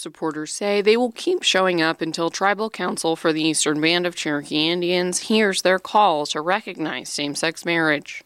Supporters 0.00 0.52
say 0.52 0.80
they 0.80 0.96
will 0.96 1.10
keep 1.10 1.42
showing 1.42 1.82
up 1.82 2.00
until 2.00 2.30
Tribal 2.30 2.70
Council 2.70 3.16
for 3.16 3.32
the 3.32 3.42
Eastern 3.42 3.80
Band 3.80 4.06
of 4.06 4.14
Cherokee 4.14 4.68
Indians 4.68 5.22
hears 5.22 5.62
their 5.62 5.80
call 5.80 6.24
to 6.26 6.40
recognize 6.40 7.08
same 7.08 7.34
sex 7.34 7.64
marriage. 7.64 8.22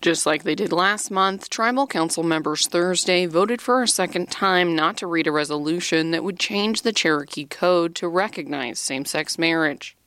Just 0.00 0.24
like 0.24 0.42
they 0.42 0.54
did 0.54 0.72
last 0.72 1.10
month, 1.10 1.50
Tribal 1.50 1.86
Council 1.86 2.22
members 2.22 2.66
Thursday 2.66 3.26
voted 3.26 3.60
for 3.60 3.82
a 3.82 3.86
second 3.86 4.30
time 4.30 4.74
not 4.74 4.96
to 4.96 5.06
read 5.06 5.26
a 5.26 5.30
resolution 5.30 6.12
that 6.12 6.24
would 6.24 6.38
change 6.38 6.80
the 6.80 6.94
Cherokee 6.94 7.44
Code 7.44 7.94
to 7.96 8.08
recognize 8.08 8.78
same 8.78 9.04
sex 9.04 9.36
marriage. 9.36 9.98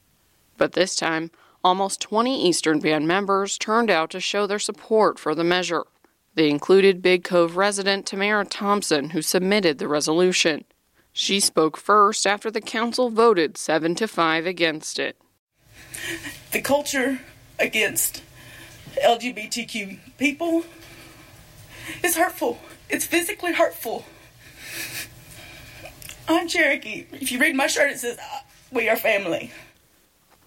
But 0.57 0.71
this 0.71 0.95
time, 0.95 1.29
almost 1.63 2.01
20 2.01 2.47
Eastern 2.49 2.79
Band 2.79 3.07
members 3.07 3.59
turned 3.59 3.91
out 3.91 4.09
to 4.09 4.19
show 4.19 4.47
their 4.47 4.57
support 4.57 5.19
for 5.19 5.35
the 5.35 5.43
measure. 5.43 5.83
They 6.36 6.49
included 6.49 7.02
Big 7.02 7.23
Cove 7.23 7.55
resident 7.55 8.05
Tamara 8.05 8.45
Thompson, 8.45 9.11
who 9.11 9.21
submitted 9.21 9.77
the 9.77 9.88
resolution. 9.88 10.65
She 11.13 11.39
spoke 11.39 11.77
first 11.77 12.27
after 12.27 12.52
the 12.52 12.59
council 12.59 13.09
voted 13.09 13.58
7 13.58 13.95
to 13.95 14.08
5 14.08 14.45
against 14.45 14.99
it. 14.99 15.17
The 16.52 16.59
culture 16.59 17.21
against 17.58 18.21
LGBTQ 19.02 19.98
people 20.17 20.66
is 22.03 22.17
hurtful. 22.17 22.59
It's 22.89 23.05
physically 23.05 23.53
hurtful. 23.53 24.05
I'm 26.27 26.49
Cherokee. 26.49 27.05
If 27.13 27.31
you 27.31 27.39
read 27.39 27.55
my 27.55 27.67
shirt, 27.67 27.91
it 27.91 27.99
says, 27.99 28.17
uh, 28.17 28.39
We 28.72 28.89
are 28.89 28.97
family. 28.97 29.52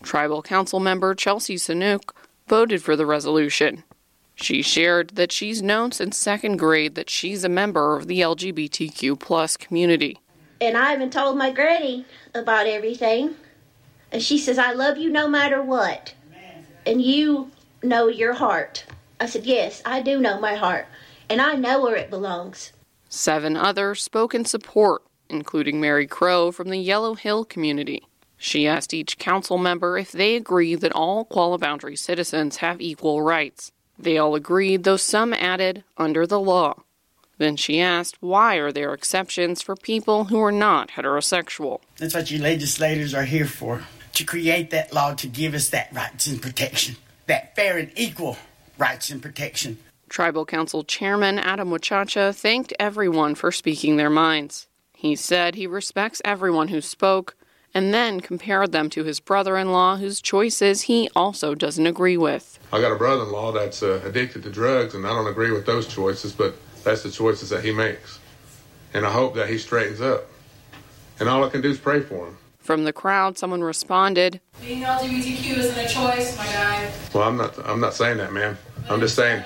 Tribal 0.03 0.43
Council 0.43 0.81
member 0.81 1.15
Chelsea 1.15 1.57
Saunooke 1.57 2.11
voted 2.47 2.83
for 2.83 2.95
the 2.95 3.07
resolution. 3.07 3.85
She 4.41 4.63
shared 4.63 5.11
that 5.11 5.33
she's 5.33 5.63
known 5.63 5.91
since 5.91 6.17
second 6.17 6.59
grade 6.59 6.95
that 6.95 7.11
she's 7.11 7.43
a 7.43 7.49
member 7.49 7.97
of 7.97 8.07
the 8.07 8.21
LGBTQ 8.21 9.19
plus 9.19 9.57
community. 9.57 10.21
And 10.61 10.77
I 10.77 10.95
even 10.95 11.11
told 11.11 11.37
my 11.37 11.51
granny 11.51 12.05
about 12.35 12.67
everything. 12.67 13.35
And 14.13 14.23
she 14.23 14.39
says, 14.39 14.57
I 14.57 14.73
love 14.73 14.97
you 14.97 15.11
no 15.11 15.29
matter 15.29 15.61
what. 15.61 16.15
And 16.87 17.03
you 17.03 17.51
know 17.83 18.07
your 18.07 18.33
heart. 18.33 18.85
I 19.21 19.27
said, 19.27 19.45
Yes, 19.45 19.83
I 19.85 20.01
do 20.01 20.21
know 20.21 20.41
my 20.41 20.55
heart. 20.55 20.87
And 21.29 21.41
I 21.41 21.55
know 21.55 21.83
where 21.83 21.97
it 21.97 22.09
belongs. 22.09 22.73
Seven 23.09 23.57
others 23.57 24.03
spoke 24.03 24.35
in 24.35 24.45
support, 24.45 25.03
including 25.29 25.81
Mary 25.81 26.07
Crow 26.07 26.53
from 26.53 26.71
the 26.71 26.79
Yellow 26.79 27.15
Hill 27.15 27.45
community. 27.45 28.07
She 28.37 28.69
asked 28.69 28.95
each 28.95 29.19
council 29.19 29.59
member 29.59 29.99
if 29.99 30.13
they 30.13 30.37
agree 30.37 30.77
that 30.77 30.93
all 30.93 31.25
Qualla 31.25 31.59
Boundary 31.59 31.97
citizens 31.97 32.59
have 32.59 32.81
equal 32.81 33.21
rights. 33.21 33.73
They 33.99 34.17
all 34.19 34.35
agreed, 34.35 34.85
though 34.85 34.97
some 34.97 35.33
added, 35.35 35.85
under 35.97 36.27
the 36.27 36.41
law. 36.41 36.83
Then 37.39 37.57
she 37.57 37.81
asked, 37.81 38.17
why 38.21 38.57
are 38.57 38.73
there 38.73 38.93
exceptions 38.93 39.63
for 39.63 39.77
people 39.77 40.25
who 40.25 40.41
are 40.41 40.53
not 40.53 40.91
heterosexual? 40.91 41.81
That's 41.97 42.15
what 42.15 42.31
you 42.31 42.39
legislators 42.39 43.15
are 43.15 43.25
here 43.25 43.47
for 43.47 43.83
to 44.15 44.25
create 44.25 44.71
that 44.71 44.93
law 44.93 45.15
to 45.15 45.29
give 45.29 45.55
us 45.55 45.69
that 45.71 45.93
rights 45.93 46.27
and 46.27 46.43
protection, 46.43 46.97
that 47.27 47.55
fair 47.55 47.79
and 47.79 47.93
equal 47.97 48.37
rights 48.77 49.11
and 49.11 49.23
protection. 49.23 49.79
Tribal 50.09 50.47
Council 50.47 50.83
Chairman 50.83 51.39
Adam 51.39 51.71
Wachacha 51.71 52.35
thanked 52.35 52.73
everyone 52.81 53.35
for 53.35 53.53
speaking 53.53 53.97
their 53.97 54.11
minds. 54.11 54.67
He 54.93 55.15
said 55.15 55.55
he 55.55 55.69
respects 55.69 56.21
everyone 56.25 56.69
who 56.69 56.81
spoke 56.81 57.37
and 57.79 57.95
then 57.95 58.21
compared 58.21 58.73
them 58.73 58.91
to 58.91 59.05
his 59.05 59.21
brother 59.21 59.57
in 59.57 59.71
law, 59.71 59.97
whose 59.97 60.21
choices 60.21 60.83
he 60.83 61.09
also 61.15 61.55
doesn't 61.55 61.87
agree 61.87 62.17
with. 62.17 62.59
I 62.73 62.81
got 62.81 62.91
a 62.91 62.97
brother 62.97 63.23
in 63.23 63.31
law 63.31 63.53
that's 63.53 63.85
uh, 63.85 64.01
addicted 64.05 64.43
to 64.43 64.51
drugs, 64.51 64.97
and 64.97 65.07
I 65.07 65.11
don't 65.11 65.29
agree 65.29 65.53
with 65.53 65.65
those 65.65 65.87
choices, 65.87 66.33
but 66.33 66.57
that's 66.83 67.05
the 67.05 67.11
choices 67.13 67.51
that 67.51 67.63
he 67.65 67.71
makes. 67.71 68.19
And 68.95 69.07
I 69.07 69.13
hope 69.13 69.37
that 69.37 69.49
he 69.49 69.59
straightens 69.59 70.01
up. 70.01 70.25
And 71.21 71.29
all 71.29 71.45
I 71.45 71.51
can 71.51 71.61
do 71.61 71.71
is 71.71 71.79
pray 71.79 72.01
for 72.01 72.27
him. 72.27 72.37
From 72.59 72.83
the 72.83 72.93
crowd, 72.93 73.39
someone 73.39 73.63
responded, 73.63 74.41
Being 74.61 74.83
LGBTQ 74.83 75.57
isn't 75.59 75.79
a 75.79 75.89
choice, 75.89 76.37
my 76.37 76.47
guy. 76.47 76.91
Well, 77.15 77.29
I'm 77.29 77.37
not. 77.37 77.57
I'm 77.65 77.81
not 77.81 77.95
saying 77.95 78.19
that, 78.19 78.33
man. 78.33 78.59
I'm 78.91 78.99
just 78.99 79.15
saying. 79.15 79.45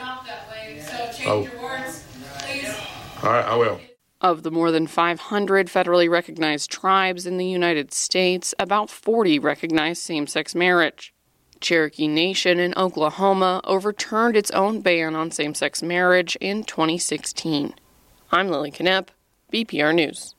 Way, 0.51 0.81
so 0.81 0.97
change 1.13 1.29
Oh. 1.29 1.43
your 1.53 1.63
words, 1.63 2.03
please. 2.39 2.75
All 3.23 3.31
right, 3.31 3.45
I 3.45 3.57
will. 3.57 3.79
Of 4.23 4.45
the 4.45 4.53
more 4.53 4.71
than 4.71 4.87
500 4.87 5.67
federally 5.67 6.09
recognized 6.09 6.71
tribes 6.71 7.27
in 7.27 7.39
the 7.39 7.47
United 7.47 7.93
States, 7.93 8.55
about 8.57 8.89
40 8.89 9.41
recognize 9.41 9.99
same 9.99 10.29
sex 10.29 10.55
marriage. 10.55 11.13
Cherokee 11.61 12.07
Nation 12.07 12.61
in 12.61 12.73
Oklahoma 12.77 13.61
overturned 13.65 14.37
its 14.37 14.53
own 14.53 14.81
ban 14.81 15.17
on 15.17 15.33
same 15.33 15.55
sex 15.55 15.83
marriage 15.83 16.37
in 16.41 16.63
2016. 16.63 17.75
I'm 18.31 18.49
Lilly 18.49 18.71
Knoepp, 18.71 19.09
BPR 19.53 19.93
News. 19.93 20.37